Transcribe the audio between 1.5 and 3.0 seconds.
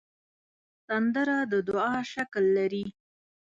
د دعا شکل لري